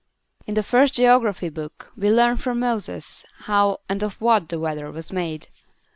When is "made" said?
5.13-5.49